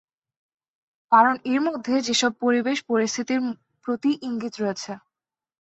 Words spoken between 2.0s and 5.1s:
যেসব পরিবেশ-পরিস্থিতির প্রতি ইঙ্গিত রয়েছে।